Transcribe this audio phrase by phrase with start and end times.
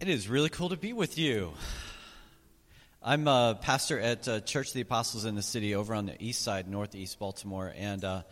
[0.00, 1.52] It is really cool to be with you.
[3.02, 6.14] I'm a pastor at uh, Church of the Apostles in the city over on the
[6.18, 8.22] east side, northeast Baltimore, and uh,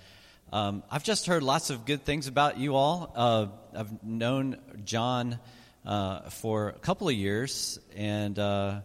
[0.50, 3.12] um, I've just heard lots of good things about you all.
[3.14, 3.46] Uh,
[3.76, 5.38] I've known John
[5.84, 8.80] uh, for a couple of years, and uh,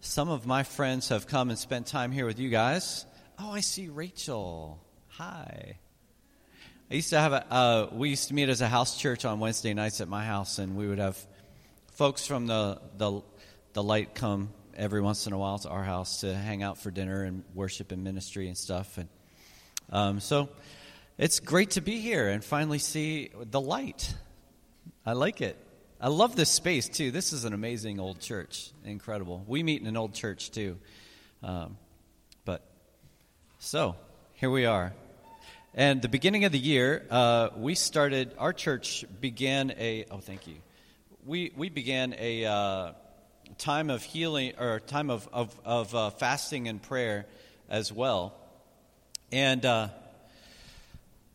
[0.00, 3.06] some of my friends have come and spent time here with you guys.
[3.38, 4.80] Oh, I see Rachel.
[5.10, 5.78] Hi.
[6.90, 9.38] I used to have a, uh, we used to meet as a house church on
[9.38, 11.16] Wednesday nights at my house, and we would have
[11.94, 13.22] folks from the, the,
[13.72, 16.90] the light come every once in a while to our house to hang out for
[16.90, 18.98] dinner and worship and ministry and stuff.
[18.98, 19.08] And
[19.90, 20.48] um, so
[21.18, 24.12] it's great to be here and finally see the light.
[25.06, 25.56] I like it.
[26.00, 27.12] I love this space too.
[27.12, 28.72] This is an amazing old church.
[28.84, 29.44] Incredible.
[29.46, 30.78] We meet in an old church too.
[31.44, 31.76] Um,
[32.44, 32.62] but
[33.60, 33.94] so
[34.34, 34.92] here we are.
[35.76, 40.48] And the beginning of the year, uh, we started, our church began a, oh, thank
[40.48, 40.56] you
[41.26, 42.92] we, we began a uh,
[43.56, 47.26] time of healing or time of, of, of uh, fasting and prayer
[47.68, 48.34] as well.
[49.32, 49.88] And uh,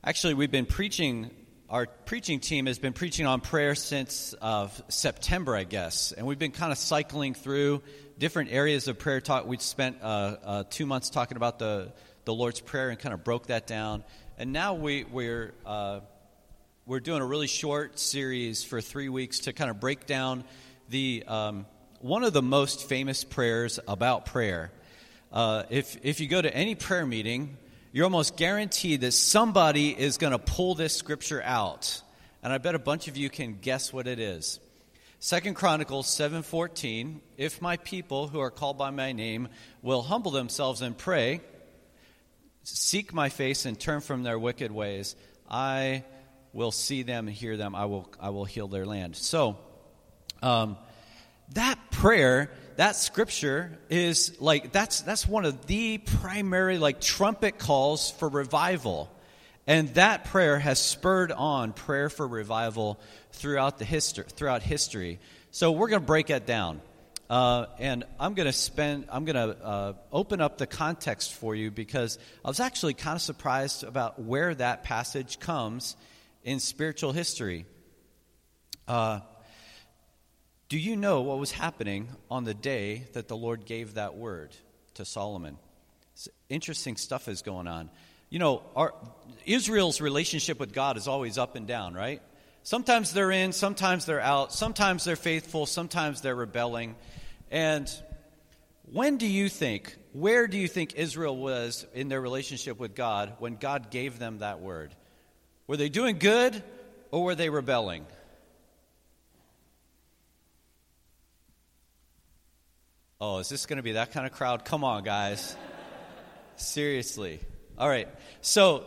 [0.03, 1.31] actually, we've been preaching,
[1.69, 6.11] our preaching team has been preaching on prayer since uh, September, I guess.
[6.11, 7.81] And we've been kind of cycling through
[8.19, 9.47] different areas of prayer talk.
[9.47, 11.93] We spent uh, uh, two months talking about the,
[12.25, 14.03] the Lord's Prayer and kind of broke that down.
[14.37, 15.53] And now we, we're
[16.89, 20.43] we're doing a really short series for three weeks to kind of break down
[20.89, 21.67] the um,
[21.99, 24.71] one of the most famous prayers about prayer.
[25.31, 27.55] Uh, if if you go to any prayer meeting,
[27.91, 32.01] you're almost guaranteed that somebody is going to pull this scripture out,
[32.41, 34.59] and I bet a bunch of you can guess what it is.
[35.19, 39.49] Second Chronicles 7:14, if my people who are called by my name
[39.83, 41.41] will humble themselves and pray,
[42.63, 45.15] seek my face and turn from their wicked ways,
[45.47, 46.03] I
[46.53, 47.75] will see them and hear them.
[47.75, 49.15] I will, I will heal their land.
[49.15, 49.57] So,
[50.41, 50.77] um,
[51.53, 58.11] that prayer, that scripture is like, that's, that's one of the primary, like, trumpet calls
[58.11, 59.11] for revival.
[59.67, 62.99] And that prayer has spurred on prayer for revival
[63.33, 65.19] throughout the history, throughout history.
[65.51, 66.81] So we're going to break that down.
[67.29, 71.53] Uh, and I'm going to spend, I'm going to uh, open up the context for
[71.53, 75.95] you because I was actually kind of surprised about where that passage comes
[76.43, 77.65] in spiritual history.
[78.87, 79.19] Uh,
[80.67, 84.55] do you know what was happening on the day that the Lord gave that word
[84.95, 85.57] to Solomon?
[86.49, 87.89] interesting stuff is going on.
[88.29, 88.93] You know, our,
[89.45, 92.21] Israel's relationship with God is always up and down, right?
[92.63, 96.95] Sometimes they're in, sometimes they're out, sometimes they're faithful, sometimes they're rebelling.
[97.49, 97.89] And
[98.91, 103.33] when do you think, where do you think Israel was in their relationship with God
[103.39, 104.93] when God gave them that word?
[105.69, 106.63] Were they doing good
[107.11, 108.03] or were they rebelling?
[113.21, 114.65] Oh, is this going to be that kind of crowd?
[114.65, 115.55] Come on, guys.
[116.55, 117.39] Seriously.
[117.77, 118.07] All right.
[118.41, 118.83] So,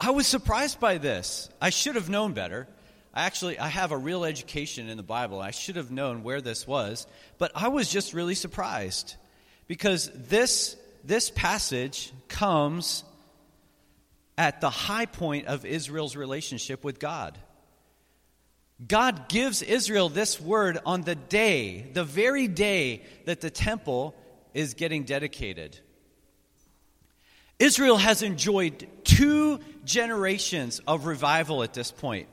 [0.00, 1.48] I was surprised by this.
[1.60, 2.66] I should have known better.
[3.14, 5.40] I actually I have a real education in the Bible.
[5.40, 7.06] I should have known where this was,
[7.38, 9.14] but I was just really surprised
[9.68, 13.04] because this this passage comes
[14.40, 17.36] at the high point of Israel's relationship with God.
[18.88, 24.14] God gives Israel this word on the day, the very day that the temple
[24.54, 25.78] is getting dedicated.
[27.58, 32.26] Israel has enjoyed two generations of revival at this point.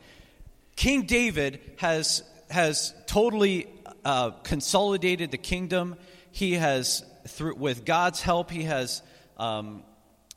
[0.78, 3.68] King David has, has totally
[4.06, 5.98] uh, consolidated the kingdom.
[6.32, 9.02] He has, through, with God's help, he has
[9.36, 9.84] um,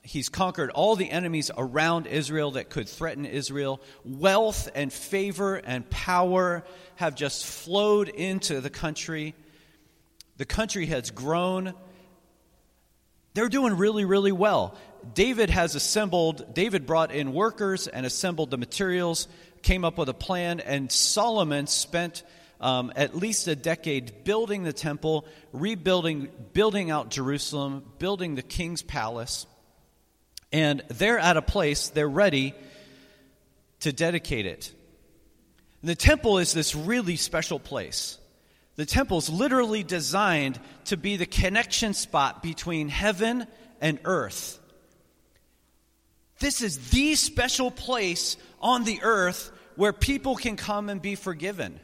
[0.02, 3.80] he's conquered all the enemies around Israel that could threaten Israel.
[4.04, 6.64] Wealth and favor and power
[6.96, 9.34] have just flowed into the country.
[10.36, 11.74] The country has grown.
[13.34, 14.76] They're doing really, really well.
[15.14, 19.28] David has assembled, David brought in workers and assembled the materials,
[19.62, 22.22] came up with a plan, and Solomon spent
[22.60, 28.82] um, at least a decade building the temple, rebuilding, building out Jerusalem, building the king's
[28.82, 29.46] palace.
[30.52, 32.54] And they're at a place, they're ready
[33.80, 34.72] to dedicate it.
[35.82, 38.18] The temple is this really special place.
[38.76, 43.46] The temple is literally designed to be the connection spot between heaven
[43.80, 44.58] and earth.
[46.38, 51.78] This is the special place on the earth where people can come and be forgiven.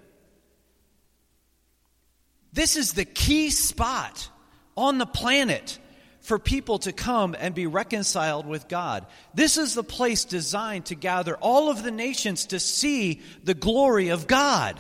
[2.53, 4.29] This is the key spot
[4.77, 5.79] on the planet
[6.27, 9.07] for people to come and be reconciled with God.
[9.33, 14.09] This is the place designed to gather all of the nations to see the glory
[14.09, 14.77] of God.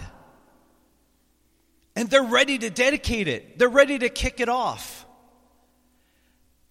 [1.94, 5.06] And they're ready to dedicate it, they're ready to kick it off.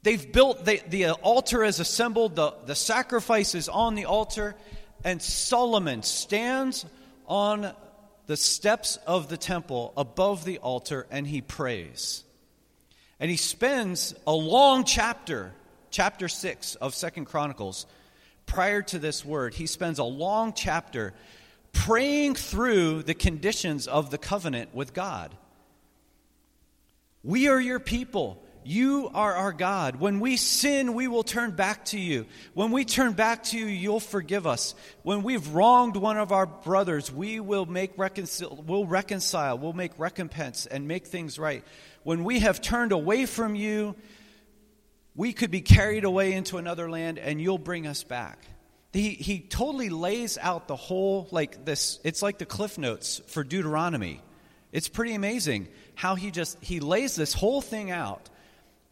[0.04, 4.58] They've built, the the altar is assembled, the, the sacrifice is on the altar,
[5.06, 6.86] and Solomon stands
[7.28, 7.74] on
[8.28, 12.25] the steps of the temple above the altar and he prays.
[13.20, 15.54] And he spends a long chapter,
[15.90, 17.86] chapter 6 of Second Chronicles,
[18.46, 19.54] prior to this word.
[19.54, 21.14] He spends a long chapter
[21.72, 25.36] praying through the conditions of the covenant with God.
[27.24, 28.42] We are your people.
[28.68, 29.98] You are our God.
[29.98, 32.26] When we sin, we will turn back to you.
[32.56, 34.74] When we turn back to you, you'll forgive us.
[35.04, 39.92] When we've wronged one of our brothers, we will make reconcile, we'll reconcile, we'll make
[40.00, 41.64] recompense and make things right.
[42.02, 43.96] When we have turned away from you,
[45.16, 48.40] we could be carried away into another land and you'll bring us back.
[48.94, 53.44] He, he totally lays out the whole, like this, it's like the cliff notes for
[53.44, 54.24] Deuteronomy.
[54.72, 58.28] It's pretty amazing how he just, he lays this whole thing out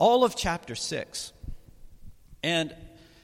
[0.04, 1.32] all of chapter 6.
[2.44, 2.76] And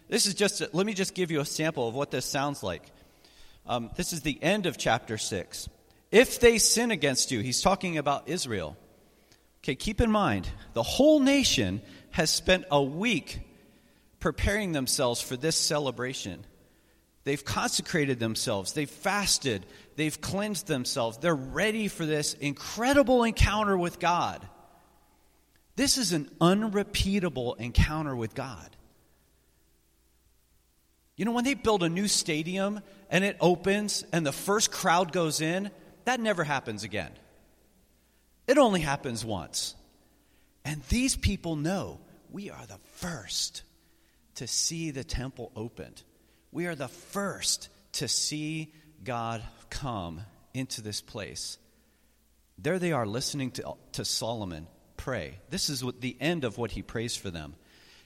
[0.07, 2.63] this is just, a, let me just give you a sample of what this sounds
[2.63, 2.83] like.
[3.67, 5.67] Um, this is the end of chapter 6.
[6.09, 8.77] If they sin against you, he's talking about Israel.
[9.61, 11.81] Okay, keep in mind, the whole nation
[12.11, 13.41] has spent a week
[14.21, 16.45] preparing themselves for this celebration.
[17.25, 19.65] They've consecrated themselves, they've fasted,
[19.97, 21.17] they've cleansed themselves.
[21.17, 24.47] They're ready for this incredible encounter with God.
[25.79, 28.75] This is an unrepeatable encounter with God.
[31.15, 35.13] You know, when they build a new stadium and it opens and the first crowd
[35.13, 35.71] goes in,
[36.03, 37.11] that never happens again.
[38.45, 39.73] It only happens once.
[40.65, 43.63] And these people know we are the first
[44.35, 46.03] to see the temple opened.
[46.51, 50.23] We are the first to see God come
[50.53, 51.57] into this place.
[52.57, 54.67] There they are listening to, to Solomon
[54.99, 55.39] pray.
[55.49, 57.55] This is what the end of what he prays for them.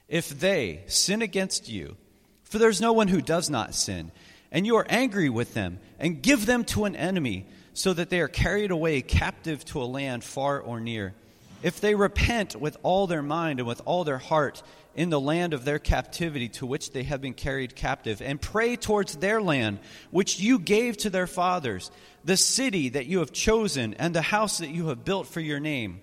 [0.07, 1.97] If they sin against you,
[2.43, 4.11] for there's no one who does not sin,
[4.51, 8.19] and you are angry with them, and give them to an enemy, so that they
[8.19, 11.15] are carried away captive to a land far or near.
[11.63, 14.61] If they repent with all their mind and with all their heart
[14.95, 18.75] in the land of their captivity to which they have been carried captive, and pray
[18.75, 19.79] towards their land,
[20.11, 21.89] which you gave to their fathers,
[22.23, 25.59] the city that you have chosen, and the house that you have built for your
[25.59, 25.99] name,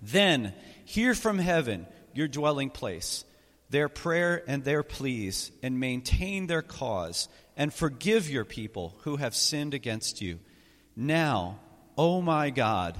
[0.00, 0.54] then
[0.84, 3.24] hear from heaven, your dwelling place,
[3.70, 9.34] their prayer and their pleas, and maintain their cause, and forgive your people who have
[9.34, 10.38] sinned against you.
[10.96, 11.58] Now,
[11.96, 12.96] O oh my God,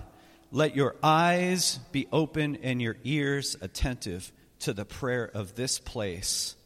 [0.51, 6.57] let your eyes be open and your ears attentive to the prayer of this place.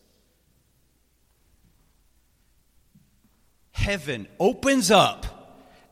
[3.73, 5.27] Heaven opens up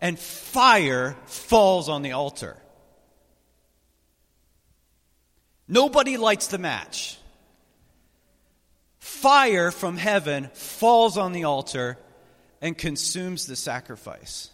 [0.01, 2.57] and fire falls on the altar.
[5.71, 7.17] Nobody lights the match.
[8.99, 11.97] Fire from heaven falls on the altar
[12.61, 14.51] and consumes the sacrifice.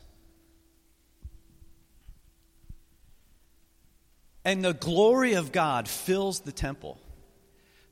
[4.44, 7.00] And the glory of God fills the temple.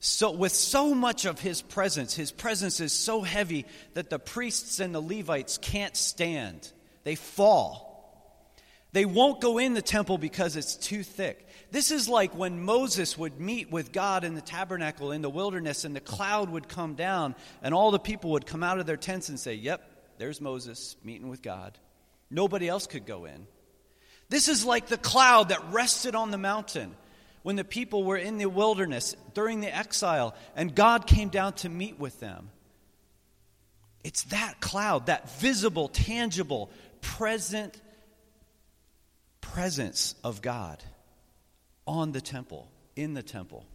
[0.00, 4.80] So, with so much of his presence, his presence is so heavy that the priests
[4.80, 6.70] and the Levites can't stand.
[7.04, 7.94] They fall.
[8.92, 11.48] They won't go in the temple because it's too thick.
[11.74, 15.84] This is like when Moses would meet with God in the tabernacle in the wilderness
[15.84, 18.96] and the cloud would come down and all the people would come out of their
[18.96, 19.82] tents and say, Yep,
[20.18, 21.76] there's Moses meeting with God.
[22.30, 23.48] Nobody else could go in.
[24.28, 26.94] This is like the cloud that rested on the mountain
[27.42, 31.68] when the people were in the wilderness during the exile and God came down to
[31.68, 32.50] meet with them.
[34.04, 37.76] It's that cloud, that visible, tangible, present
[39.40, 40.80] presence of God
[41.86, 43.66] on the temple, in the temple.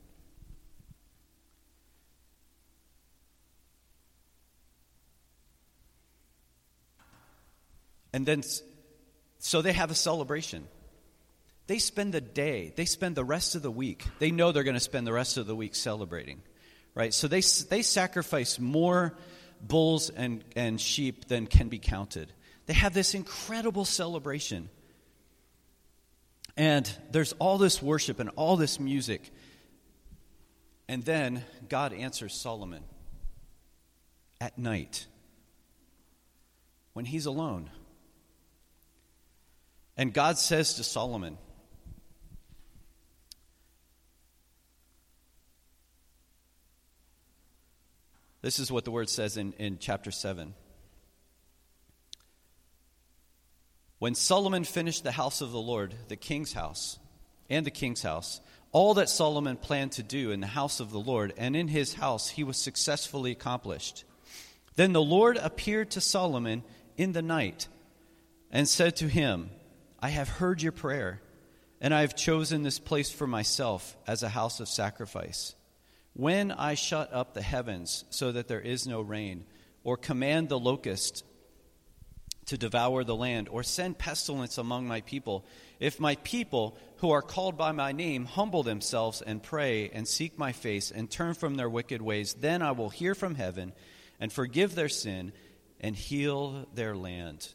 [8.11, 8.43] And then,
[9.37, 10.67] so they have a celebration.
[11.67, 14.03] They spend the day, they spend the rest of the week.
[14.17, 16.41] They know they're going to spend the rest of the week celebrating,
[16.95, 17.13] right?
[17.13, 19.15] So they, they sacrifice more
[19.61, 22.33] bulls and, and sheep than can be counted.
[22.65, 24.69] They have this incredible celebration.
[26.59, 29.31] And there's all this worship and all this music.
[30.89, 32.83] And then God answers Solomon
[34.41, 35.07] at night
[36.91, 37.69] when he's alone.
[39.95, 41.37] And God says to Solomon,
[48.41, 50.53] This is what the word says in, in chapter 7.
[53.99, 56.97] When Solomon finished the house of the Lord, the king's house,
[57.49, 58.39] and the king's house,
[58.71, 61.95] all that Solomon planned to do in the house of the Lord and in his
[61.95, 64.05] house he was successfully accomplished.
[64.75, 66.63] Then the Lord appeared to Solomon
[66.95, 67.67] in the night
[68.51, 69.49] and said to him,
[69.99, 71.21] I have heard your prayer,
[71.81, 75.55] and I have chosen this place for myself as a house of sacrifice.
[76.13, 79.45] When I shut up the heavens so that there is no rain,
[79.83, 81.23] or command the locust
[82.49, 85.45] to devour the land, or send pestilence among my people.
[85.79, 90.37] If my people, who are called by my name, humble themselves and pray and seek
[90.39, 93.71] my face and turn from their wicked ways, then I will hear from heaven
[94.19, 95.31] and forgive their sin
[95.79, 97.53] and heal their land.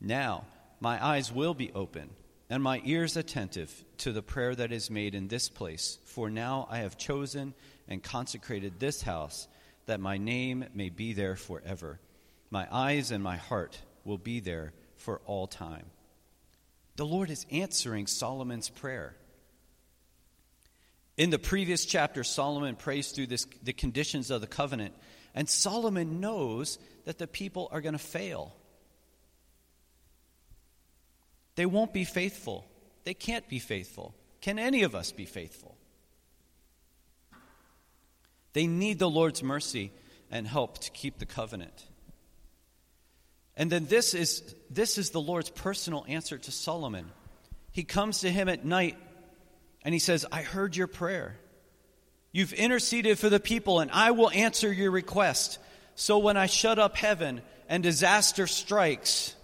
[0.00, 0.44] Now
[0.80, 2.10] my eyes will be open
[2.48, 6.68] and my ears attentive to the prayer that is made in this place, for now
[6.70, 7.52] I have chosen
[7.88, 9.48] and consecrated this house
[9.86, 11.98] that my name may be there forever.
[12.50, 15.86] My eyes and my heart will be there for all time.
[16.96, 19.16] The Lord is answering Solomon's prayer.
[21.16, 24.94] In the previous chapter, Solomon prays through this, the conditions of the covenant,
[25.34, 28.54] and Solomon knows that the people are going to fail.
[31.56, 32.66] They won't be faithful.
[33.04, 34.14] They can't be faithful.
[34.40, 35.76] Can any of us be faithful?
[38.52, 39.92] They need the Lord's mercy
[40.30, 41.86] and help to keep the covenant.
[43.56, 47.10] And then this is, this is the Lord's personal answer to Solomon.
[47.70, 48.96] He comes to him at night
[49.82, 51.36] and he says, I heard your prayer.
[52.32, 55.58] You've interceded for the people, and I will answer your request.
[55.94, 59.36] So when I shut up heaven and disaster strikes,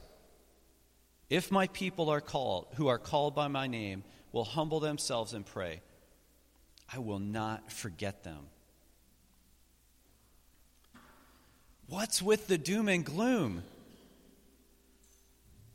[1.29, 4.03] if my people are called, who are called by my name,
[4.33, 5.83] will humble themselves and pray,
[6.93, 8.47] I will not forget them.
[11.87, 13.63] What's with the doom and gloom?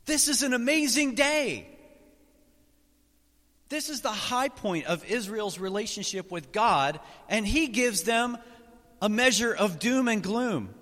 [0.06, 1.66] This is an amazing day.
[3.68, 8.38] This is the high point of Israel's relationship with God, and he gives them
[9.02, 10.72] a measure of doom and gloom.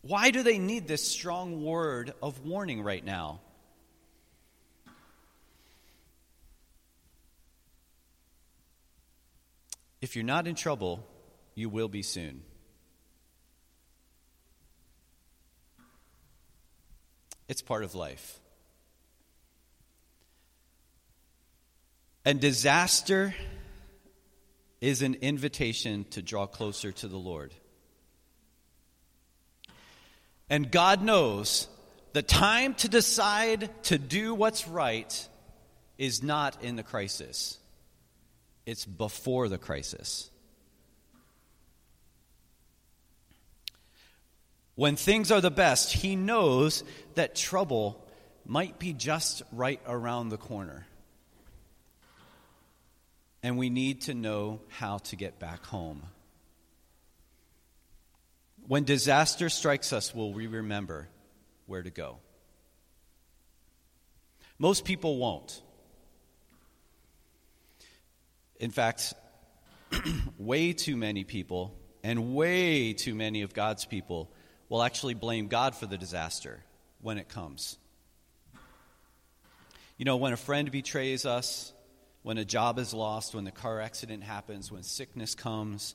[0.00, 3.40] Why do they need this strong word of warning right now?
[10.00, 11.06] If you're not in trouble,
[11.54, 12.42] you will be soon.
[17.50, 18.38] It's part of life.
[22.24, 23.34] And disaster
[24.80, 27.52] is an invitation to draw closer to the Lord.
[30.48, 31.66] And God knows
[32.12, 35.28] the time to decide to do what's right
[35.98, 37.58] is not in the crisis,
[38.64, 40.30] it's before the crisis.
[44.74, 46.84] When things are the best, he knows
[47.14, 48.04] that trouble
[48.46, 50.86] might be just right around the corner.
[53.42, 56.02] And we need to know how to get back home.
[58.66, 61.08] When disaster strikes us, will we remember
[61.66, 62.18] where to go?
[64.58, 65.62] Most people won't.
[68.60, 69.14] In fact,
[70.38, 74.30] way too many people, and way too many of God's people,
[74.70, 76.60] will actually blame God for the disaster
[77.02, 77.76] when it comes.
[79.98, 81.74] You know, when a friend betrays us,
[82.22, 85.94] when a job is lost, when the car accident happens, when sickness comes,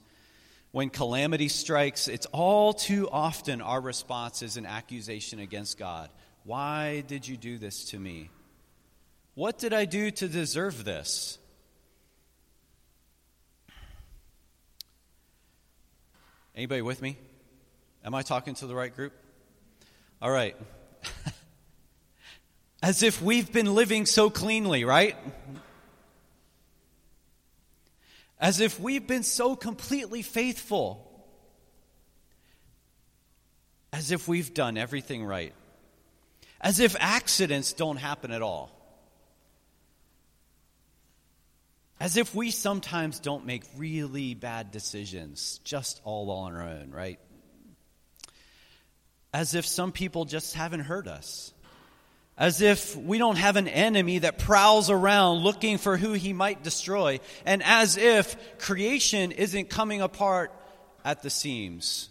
[0.72, 6.10] when calamity strikes, it's all too often our response is an accusation against God.
[6.44, 8.30] Why did you do this to me?
[9.36, 11.40] What did I do to deserve this?
[16.56, 17.18] Anybody with me?
[18.06, 19.14] Am I talking to the right group?
[20.22, 20.56] All right.
[22.84, 25.18] As if we've been living so cleanly, right?
[28.40, 31.02] As if we've been so completely faithful.
[33.92, 35.54] As if we've done everything right.
[36.62, 38.72] As if accidents don't happen at all.
[42.00, 47.20] As if we sometimes don't make really bad decisions just all on our own, right?
[49.36, 51.54] As if some people just haven't heard us.
[52.38, 56.64] As if we don't have an enemy that prowls around looking for who he might
[56.64, 57.20] destroy.
[57.46, 60.54] And as if creation isn't coming apart
[61.04, 62.08] at the seams.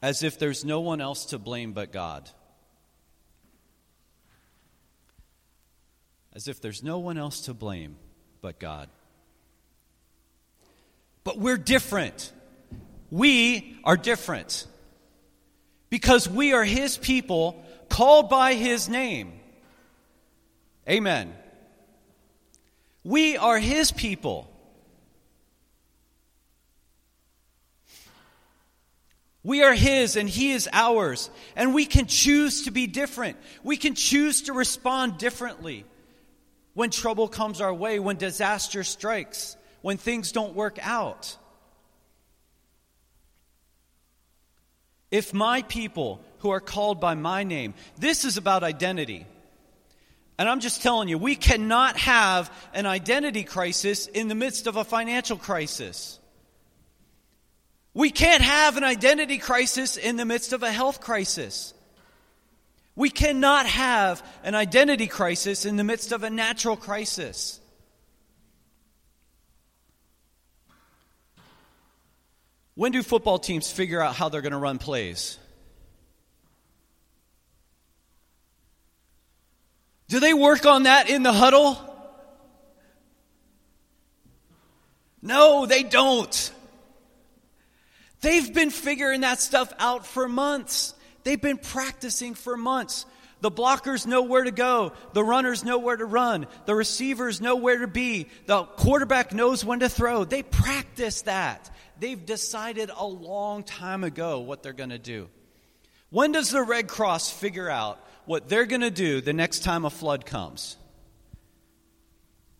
[0.00, 2.30] As if there's no one else to blame but God.
[6.32, 7.96] As if there's no one else to blame
[8.40, 8.88] but God.
[11.22, 12.32] But we're different.
[13.10, 14.66] We are different.
[15.88, 19.32] Because we are his people, called by his name.
[20.88, 21.34] Amen.
[23.02, 24.50] We are his people.
[29.42, 31.30] We are His and He is ours.
[31.56, 33.36] And we can choose to be different.
[33.62, 35.84] We can choose to respond differently
[36.74, 41.36] when trouble comes our way, when disaster strikes, when things don't work out.
[45.10, 49.26] If my people who are called by my name, this is about identity.
[50.38, 54.76] And I'm just telling you, we cannot have an identity crisis in the midst of
[54.76, 56.18] a financial crisis.
[57.92, 61.74] We can't have an identity crisis in the midst of a health crisis.
[62.94, 67.60] We cannot have an identity crisis in the midst of a natural crisis.
[72.74, 75.38] When do football teams figure out how they're going to run plays?
[80.08, 81.78] Do they work on that in the huddle?
[85.22, 86.52] No, they don't.
[88.20, 90.94] They've been figuring that stuff out for months.
[91.24, 93.06] They've been practicing for months.
[93.40, 94.92] The blockers know where to go.
[95.14, 96.46] The runners know where to run.
[96.66, 98.26] The receivers know where to be.
[98.46, 100.24] The quarterback knows when to throw.
[100.24, 101.70] They practice that.
[102.00, 105.28] They've decided a long time ago what they're going to do.
[106.08, 109.84] When does the Red Cross figure out what they're going to do the next time
[109.84, 110.76] a flood comes?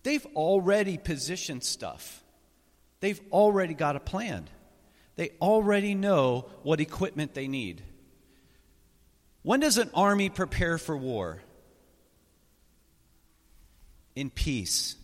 [0.03, 2.23] They've already positioned stuff,
[3.01, 4.49] they've already got a plan.
[5.17, 7.83] They already know what equipment they need.
[9.43, 11.43] When does an army prepare for war?
[14.15, 14.97] In peace.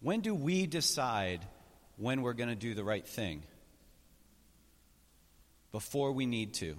[0.00, 1.46] When do we decide
[1.96, 3.42] when we're going to do the right thing?
[5.72, 6.76] Before we need to.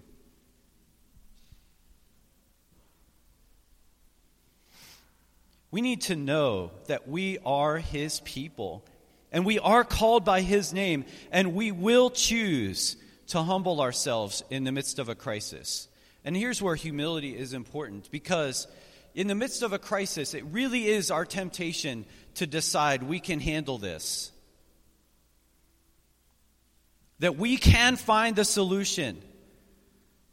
[5.70, 8.86] We need to know that we are His people
[9.32, 12.96] and we are called by His name, and we will choose
[13.28, 15.88] to humble ourselves in the midst of a crisis.
[16.24, 18.68] And here's where humility is important because
[19.14, 23.40] in the midst of a crisis, it really is our temptation to decide we can
[23.40, 24.32] handle this.
[27.20, 29.22] That we can find the solution.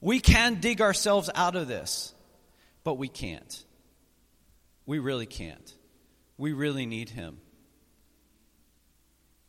[0.00, 2.14] We can dig ourselves out of this,
[2.82, 3.64] but we can't.
[4.86, 5.74] We really can't.
[6.36, 7.38] We really need Him.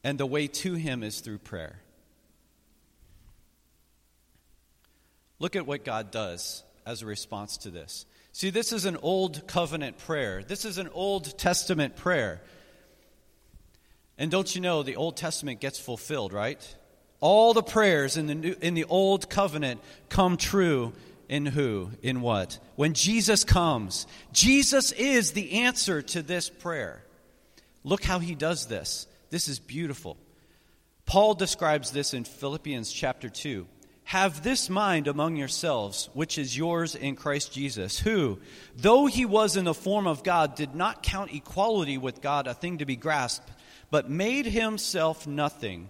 [0.04, 1.82] And the way to Him is through prayer.
[5.40, 8.06] Look at what God does as a response to this.
[8.32, 10.44] See, this is an old covenant prayer.
[10.44, 12.42] This is an Old Testament prayer.
[14.18, 16.76] And don't you know the Old Testament gets fulfilled, right?
[17.20, 20.94] All the prayers in the new, in the old covenant come true
[21.28, 21.92] in who?
[22.02, 22.60] In what?
[22.76, 24.08] When Jesus comes.
[24.32, 27.04] Jesus is the answer to this prayer.
[27.84, 29.08] Look how he does this.
[29.30, 30.18] This is beautiful.
[31.06, 33.68] Paul describes this in Philippians chapter 2.
[34.06, 38.40] Have this mind among yourselves, which is yours in Christ Jesus, who,
[38.76, 42.54] though he was in the form of God, did not count equality with God a
[42.54, 43.52] thing to be grasped,
[43.90, 45.90] but made himself nothing,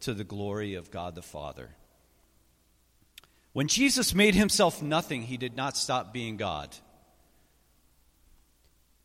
[0.00, 1.70] to the glory of God the Father.
[3.52, 6.74] When Jesus made himself nothing, he did not stop being God.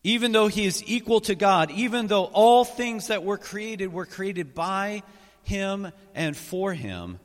[0.04, 4.06] Even though he is equal to God, even though all things that were created were
[4.06, 5.02] created by
[5.44, 7.20] him and for him,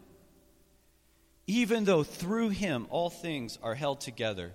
[1.46, 4.52] even though through him all things are held together,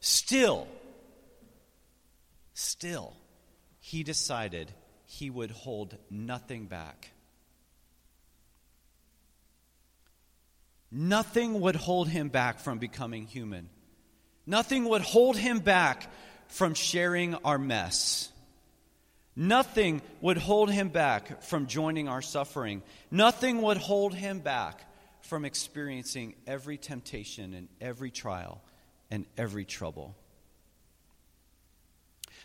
[0.00, 0.66] still,
[2.54, 3.14] still,
[3.78, 4.72] he decided
[5.06, 7.10] he would hold nothing back.
[10.92, 13.70] Nothing would hold him back from becoming human.
[14.46, 16.10] Nothing would hold him back
[16.48, 18.30] from sharing our mess.
[19.34, 22.82] Nothing would hold him back from joining our suffering.
[23.10, 24.84] Nothing would hold him back
[25.22, 28.60] from experiencing every temptation and every trial
[29.10, 30.14] and every trouble.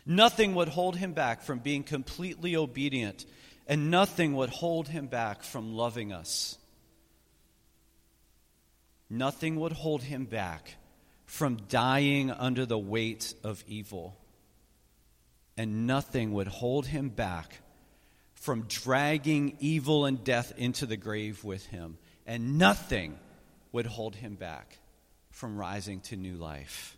[0.05, 3.25] Nothing would hold him back from being completely obedient,
[3.67, 6.57] and nothing would hold him back from loving us.
[9.09, 10.75] Nothing would hold him back
[11.25, 14.17] from dying under the weight of evil.
[15.57, 17.59] And nothing would hold him back
[18.33, 21.97] from dragging evil and death into the grave with him.
[22.25, 23.17] And nothing
[23.71, 24.77] would hold him back
[25.31, 26.97] from rising to new life.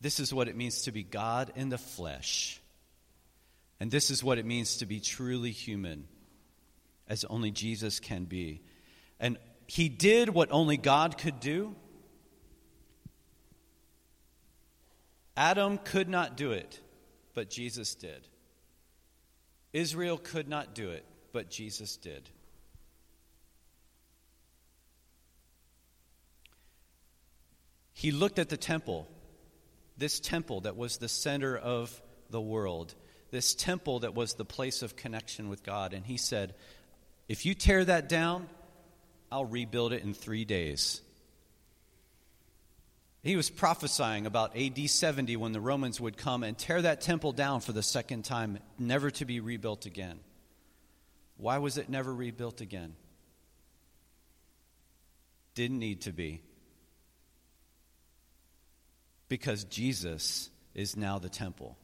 [0.00, 2.60] This is what it means to be God in the flesh.
[3.78, 6.08] And this is what it means to be truly human,
[7.08, 8.62] as only Jesus can be.
[9.20, 11.74] And he did what only God could do.
[15.36, 16.80] Adam could not do it,
[17.34, 18.26] but Jesus did.
[19.72, 22.30] Israel could not do it, but Jesus did.
[27.92, 29.08] He looked at the temple,
[29.96, 32.94] this temple that was the center of the world,
[33.36, 36.54] this temple that was the place of connection with God, and he said,
[37.28, 38.48] If you tear that down,
[39.30, 41.02] I'll rebuild it in three days.
[43.22, 47.32] He was prophesying about AD 70 when the Romans would come and tear that temple
[47.32, 50.18] down for the second time, never to be rebuilt again.
[51.36, 52.94] Why was it never rebuilt again?
[55.54, 56.40] Didn't need to be.
[59.28, 61.76] Because Jesus is now the temple.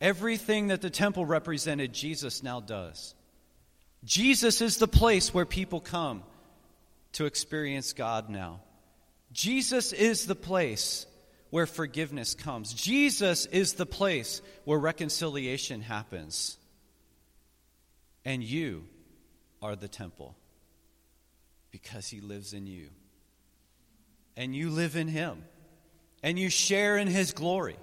[0.00, 3.14] Everything that the temple represented, Jesus now does.
[4.02, 6.22] Jesus is the place where people come
[7.12, 8.60] to experience God now.
[9.32, 11.06] Jesus is the place
[11.50, 12.72] where forgiveness comes.
[12.72, 16.56] Jesus is the place where reconciliation happens.
[18.24, 18.84] And you
[19.60, 20.36] are the temple
[21.70, 22.88] because he lives in you.
[24.36, 25.44] And you live in him.
[26.22, 27.76] And you share in his glory.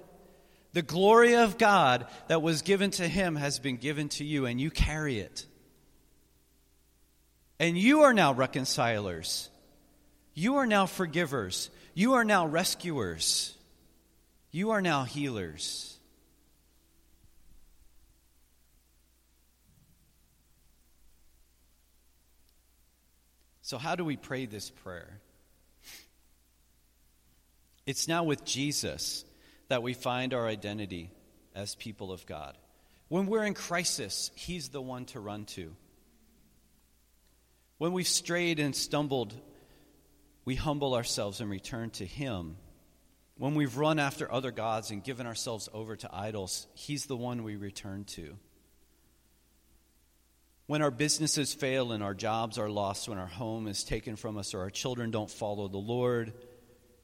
[0.78, 4.60] The glory of God that was given to him has been given to you, and
[4.60, 5.44] you carry it.
[7.58, 9.50] And you are now reconcilers.
[10.34, 11.68] You are now forgivers.
[11.94, 13.56] You are now rescuers.
[14.52, 15.98] You are now healers.
[23.62, 25.18] So, how do we pray this prayer?
[27.84, 29.24] It's now with Jesus
[29.68, 31.10] that we find our identity
[31.54, 32.56] as people of God.
[33.08, 35.74] When we're in crisis, He's the one to run to.
[37.78, 39.34] When we've strayed and stumbled,
[40.44, 42.56] we humble ourselves and return to Him.
[43.36, 47.44] When we've run after other gods and given ourselves over to idols, He's the one
[47.44, 48.36] we return to.
[50.66, 54.36] When our businesses fail and our jobs are lost, when our home is taken from
[54.36, 56.34] us or our children don't follow the Lord,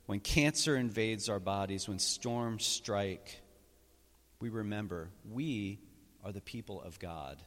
[0.07, 3.41] when cancer invades our bodies, when storms strike,
[4.41, 5.79] we remember we
[6.23, 7.39] are the people of God.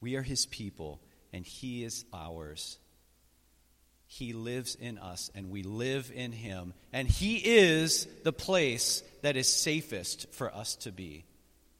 [0.00, 1.00] We are his people,
[1.32, 2.78] and he is ours.
[4.06, 6.74] He lives in us, and we live in him.
[6.92, 11.24] And he is the place that is safest for us to be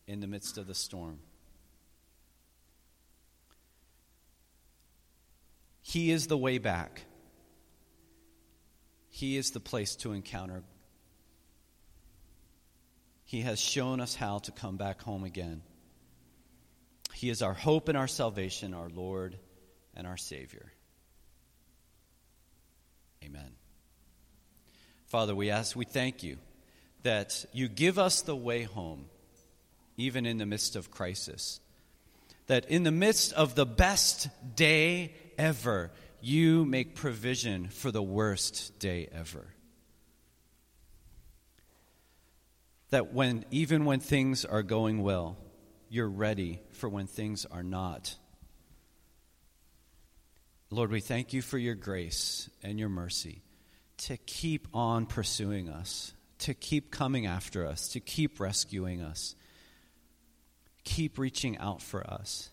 [0.06, 1.18] in the midst of the storm.
[5.82, 7.02] He is the way back.
[9.14, 10.64] He is the place to encounter.
[13.22, 15.62] He has shown us how to come back home again.
[17.12, 19.38] He is our hope and our salvation, our Lord
[19.94, 20.72] and our Savior.
[23.24, 23.52] Amen.
[25.06, 26.36] Father, we ask, we thank you
[27.04, 29.04] that you give us the way home,
[29.96, 31.60] even in the midst of crisis.
[32.48, 35.92] That in the midst of the best day ever,
[36.24, 39.46] you make provision for the worst day ever.
[42.90, 45.36] That when, even when things are going well,
[45.88, 48.16] you're ready for when things are not.
[50.70, 53.42] Lord, we thank you for your grace and your mercy
[53.98, 59.36] to keep on pursuing us, to keep coming after us, to keep rescuing us,
[60.84, 62.50] keep reaching out for us.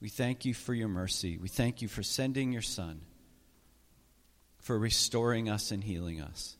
[0.00, 1.38] We thank you for your mercy.
[1.38, 3.00] We thank you for sending your Son,
[4.58, 6.56] for restoring us and healing us,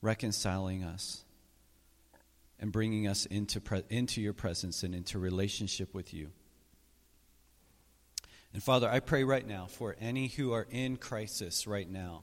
[0.00, 1.24] reconciling us
[2.58, 6.30] and bringing us into, pre- into your presence and into relationship with you.
[8.54, 12.22] And Father, I pray right now for any who are in crisis right now,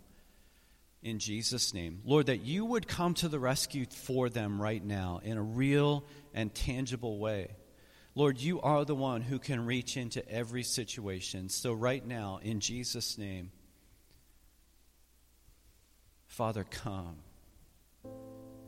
[1.01, 5.21] in Jesus' name, Lord, that you would come to the rescue for them right now
[5.23, 7.51] in a real and tangible way.
[8.15, 11.49] Lord, you are the one who can reach into every situation.
[11.49, 13.51] So, right now, in Jesus' name,
[16.27, 17.17] Father, come.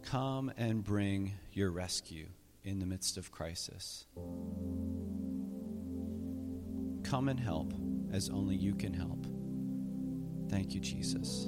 [0.04, 2.27] Come and bring your rescue
[2.63, 4.06] in the midst of crisis.
[7.04, 7.73] Come and help
[8.12, 9.25] as only you can help.
[10.49, 11.47] Thank you, Jesus.